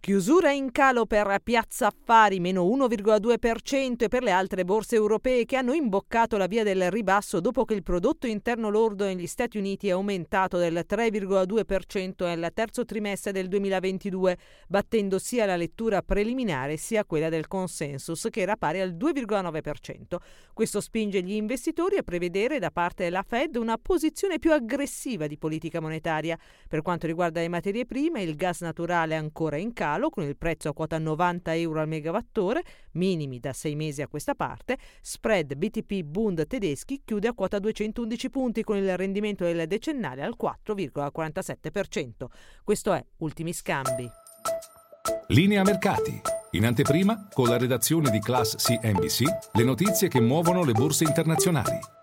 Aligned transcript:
Chiusura 0.00 0.52
in 0.52 0.70
calo 0.70 1.04
per 1.04 1.40
Piazza 1.42 1.88
Affari, 1.88 2.40
meno 2.40 2.64
1,2% 2.64 4.04
e 4.04 4.08
per 4.08 4.22
le 4.22 4.30
altre 4.30 4.64
borse 4.64 4.94
europee 4.94 5.44
che 5.44 5.56
hanno 5.56 5.74
imboccato 5.74 6.38
la 6.38 6.46
via 6.46 6.62
del 6.62 6.90
ribasso 6.90 7.40
dopo 7.40 7.66
che 7.66 7.74
il 7.74 7.82
prodotto 7.82 8.26
interno 8.26 8.70
lordo 8.70 9.04
negli 9.04 9.26
Stati 9.26 9.58
Uniti 9.58 9.88
è 9.88 9.90
aumentato 9.90 10.56
del 10.56 10.86
3,2% 10.88 12.24
nel 12.24 12.50
terzo 12.54 12.86
trimestre 12.86 13.32
del 13.32 13.48
2022, 13.48 14.38
battendo 14.68 15.18
sia 15.18 15.44
la 15.44 15.56
lettura 15.56 16.00
preliminare 16.00 16.78
sia 16.78 17.04
quella 17.04 17.28
del 17.28 17.46
consensus 17.46 18.28
che 18.30 18.40
era 18.40 18.56
pari 18.56 18.80
al 18.80 18.94
2,9%. 18.94 20.16
Questo 20.54 20.80
spinge 20.80 21.22
gli 21.22 21.34
investitori 21.34 21.98
a 21.98 22.02
prevedere 22.02 22.58
da 22.58 22.70
parte 22.70 23.04
della 23.04 23.24
Fed 23.26 23.56
una 23.56 23.76
posizione 23.76 24.38
più 24.38 24.52
aggressiva 24.52 25.26
di 25.26 25.36
politica 25.36 25.80
monetaria. 25.80 26.38
Per 26.66 26.80
quanto 26.80 27.06
riguarda 27.06 27.40
le 27.40 27.48
materie 27.48 27.84
prime, 27.84 28.22
il 28.22 28.36
gas 28.36 28.60
naturale 28.60 29.14
è 29.14 29.18
ancora 29.18 29.56
in 29.58 29.74
calo 29.74 29.87
calo 29.88 30.10
con 30.10 30.24
il 30.24 30.36
prezzo 30.36 30.68
a 30.68 30.74
quota 30.74 30.98
90 30.98 31.54
euro 31.54 31.80
al 31.80 31.88
megawattore, 31.88 32.62
minimi 32.92 33.38
da 33.38 33.54
sei 33.54 33.74
mesi 33.74 34.02
a 34.02 34.08
questa 34.08 34.34
parte, 34.34 34.76
spread 35.00 35.54
BTP 35.54 36.02
Bund 36.02 36.46
tedeschi 36.46 37.00
chiude 37.04 37.28
a 37.28 37.32
quota 37.32 37.58
211 37.58 38.30
punti 38.30 38.62
con 38.62 38.76
il 38.76 38.96
rendimento 38.98 39.44
del 39.44 39.66
decennale 39.66 40.22
al 40.22 40.36
4,47%. 40.40 42.26
Questo 42.62 42.92
è 42.92 43.02
Ultimi 43.18 43.54
Scambi. 43.54 44.08
Linea 45.28 45.62
mercati. 45.62 46.20
In 46.52 46.66
anteprima, 46.66 47.28
con 47.32 47.48
la 47.48 47.58
redazione 47.58 48.10
di 48.10 48.20
Class 48.20 48.56
CNBC, 48.56 49.22
le 49.52 49.64
notizie 49.64 50.08
che 50.08 50.20
muovono 50.20 50.64
le 50.64 50.72
borse 50.72 51.04
internazionali. 51.04 51.97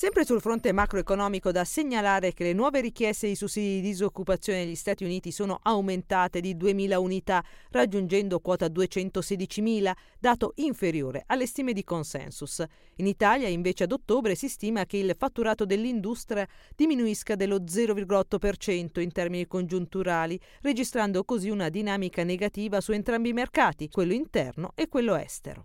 Sempre 0.00 0.24
sul 0.24 0.40
fronte 0.40 0.70
macroeconomico 0.70 1.50
da 1.50 1.64
segnalare 1.64 2.32
che 2.32 2.44
le 2.44 2.52
nuove 2.52 2.80
richieste 2.80 3.26
di 3.26 3.34
sussidi 3.34 3.80
di 3.80 3.80
disoccupazione 3.80 4.60
negli 4.60 4.76
Stati 4.76 5.02
Uniti 5.02 5.32
sono 5.32 5.58
aumentate 5.60 6.40
di 6.40 6.54
2.000 6.54 6.94
unità, 6.94 7.42
raggiungendo 7.72 8.38
quota 8.38 8.66
216.000, 8.66 9.90
dato 10.20 10.52
inferiore 10.58 11.24
alle 11.26 11.46
stime 11.46 11.72
di 11.72 11.82
consensus. 11.82 12.64
In 12.98 13.08
Italia 13.08 13.48
invece 13.48 13.82
ad 13.82 13.90
ottobre 13.90 14.36
si 14.36 14.48
stima 14.48 14.86
che 14.86 14.98
il 14.98 15.16
fatturato 15.18 15.64
dell'industria 15.64 16.46
diminuisca 16.76 17.34
dello 17.34 17.56
0,8% 17.56 19.00
in 19.00 19.10
termini 19.10 19.48
congiunturali, 19.48 20.38
registrando 20.60 21.24
così 21.24 21.50
una 21.50 21.70
dinamica 21.70 22.22
negativa 22.22 22.80
su 22.80 22.92
entrambi 22.92 23.30
i 23.30 23.32
mercati, 23.32 23.88
quello 23.88 24.12
interno 24.12 24.70
e 24.76 24.86
quello 24.86 25.16
estero. 25.16 25.64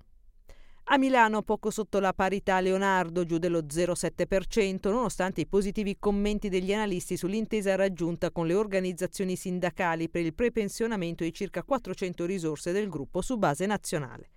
A 0.94 0.98
Milano 1.00 1.42
poco 1.42 1.72
sotto 1.72 2.00
la 2.00 2.14
parità 2.14 2.60
Leonardo, 2.60 3.26
giù 3.26 3.40
dello 3.40 3.62
0,7%, 3.62 4.92
nonostante 4.92 5.42
i 5.42 5.48
positivi 5.48 5.98
commenti 5.98 6.50
degli 6.50 6.72
analisti 6.72 7.18
sull'intesa 7.18 7.74
raggiunta 7.74 8.30
con 8.30 8.46
le 8.46 8.54
organizzazioni 8.54 9.36
sindacali 9.36 10.08
per 10.08 10.24
il 10.24 10.36
prepensionamento 10.36 11.24
di 11.24 11.34
circa 11.34 11.64
400 11.64 12.26
risorse 12.26 12.72
del 12.72 12.90
gruppo 12.90 13.22
su 13.22 13.38
base 13.38 13.66
nazionale. 13.66 14.30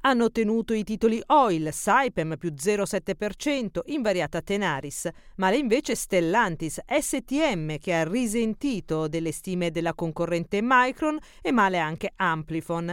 Hanno 0.00 0.24
ottenuto 0.24 0.74
i 0.74 0.82
titoli 0.82 1.22
Oil, 1.26 1.72
Saipem 1.72 2.36
più 2.36 2.52
0,7%, 2.52 3.82
invariata 3.84 4.42
Tenaris, 4.42 5.08
male 5.36 5.56
invece 5.56 5.94
Stellantis, 5.94 6.80
STM 6.84 7.78
che 7.78 7.94
ha 7.94 8.02
risentito 8.02 9.06
delle 9.06 9.30
stime 9.30 9.70
della 9.70 9.94
concorrente 9.94 10.58
Micron 10.60 11.16
e 11.42 11.52
male 11.52 11.78
anche 11.78 12.12
Amplifon. 12.16 12.92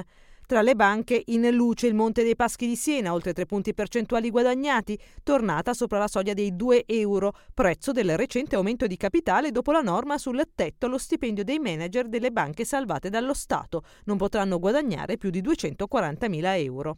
Tra 0.54 0.62
le 0.62 0.76
banche 0.76 1.20
in 1.26 1.50
luce 1.50 1.88
il 1.88 1.96
Monte 1.96 2.22
dei 2.22 2.36
Paschi 2.36 2.68
di 2.68 2.76
Siena, 2.76 3.12
oltre 3.12 3.34
3 3.34 3.48
punti 3.48 3.73
percentuali 3.73 4.30
guadagnati, 4.30 4.96
tornata 5.23 5.73
sopra 5.73 5.98
la 5.98 6.08
soglia 6.08 6.36
dei 6.36 6.56
2 6.56 6.84
euro, 6.86 7.34
prezzo 7.56 7.92
del 7.92 8.16
recente 8.16 8.56
aumento 8.56 8.86
di 8.86 8.96
capitale 8.96 9.50
dopo 9.50 9.72
la 9.72 9.81
norma 9.81 10.20
sul 10.20 10.40
tetto 10.54 10.86
allo 10.86 11.00
stipendio 11.00 11.44
dei 11.44 11.58
manager 11.58 12.08
delle 12.08 12.30
banche 12.30 12.66
salvate 12.66 13.09
dallo 13.09 13.34
Stato. 13.34 13.81
Non 14.04 14.18
potranno 14.18 14.59
guadagnare 14.59 15.18
più 15.18 15.31
di 15.31 15.42
240.000 15.42 16.64
euro. 16.64 16.98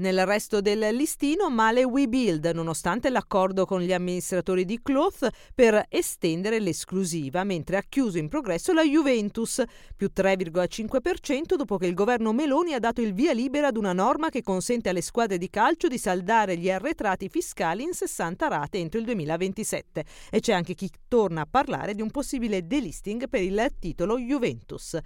Nel 0.00 0.24
resto 0.26 0.60
del 0.60 0.94
listino 0.94 1.50
male 1.50 1.82
WeBuild, 1.82 2.52
nonostante 2.54 3.10
l'accordo 3.10 3.66
con 3.66 3.80
gli 3.80 3.92
amministratori 3.92 4.64
di 4.64 4.78
Cloth 4.80 5.28
per 5.52 5.86
estendere 5.88 6.60
l'esclusiva, 6.60 7.42
mentre 7.42 7.78
ha 7.78 7.82
chiuso 7.88 8.16
in 8.16 8.28
progresso 8.28 8.72
la 8.72 8.84
Juventus, 8.84 9.60
più 9.96 10.12
3,5% 10.14 11.56
dopo 11.56 11.78
che 11.78 11.86
il 11.86 11.94
governo 11.94 12.32
Meloni 12.32 12.74
ha 12.74 12.78
dato 12.78 13.00
il 13.00 13.12
via 13.12 13.32
libera 13.32 13.66
ad 13.66 13.76
una 13.76 13.92
norma 13.92 14.28
che 14.28 14.44
consente 14.44 14.88
alle 14.88 15.02
squadre 15.02 15.36
di 15.36 15.50
calcio 15.50 15.88
di 15.88 15.98
saldare 15.98 16.56
gli 16.56 16.70
arretrati 16.70 17.28
fiscali 17.28 17.82
in 17.82 17.92
60 17.92 18.46
rate 18.46 18.78
entro 18.78 19.00
il 19.00 19.04
2027. 19.04 20.04
E 20.30 20.38
c'è 20.38 20.52
anche 20.52 20.74
chi 20.74 20.88
torna 21.08 21.40
a 21.40 21.48
parlare 21.50 21.96
di 21.96 22.02
un 22.02 22.12
possibile 22.12 22.64
delisting 22.64 23.28
per 23.28 23.42
il 23.42 23.68
titolo 23.80 24.16
Juventus. 24.16 24.96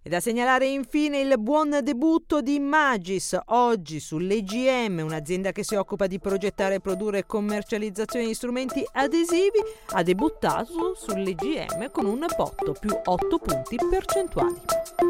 E 0.00 0.08
da 0.08 0.20
segnalare 0.20 0.66
infine 0.66 1.18
il 1.18 1.34
buon 1.38 1.80
debutto 1.82 2.40
di 2.40 2.60
Magis, 2.60 3.36
oggi 3.46 3.98
sull'EGM, 3.98 5.00
un'azienda 5.00 5.50
che 5.50 5.64
si 5.64 5.74
occupa 5.74 6.06
di 6.06 6.20
progettare, 6.20 6.80
produrre 6.80 7.18
e 7.18 7.26
commercializzazione 7.26 8.26
di 8.26 8.34
strumenti 8.34 8.86
adesivi, 8.92 9.58
ha 9.92 10.02
debuttato 10.02 10.94
sull'EGM 10.94 11.90
con 11.90 12.06
un 12.06 12.24
botto 12.36 12.74
più 12.78 12.96
8 13.04 13.38
punti 13.38 13.76
percentuali. 13.90 15.07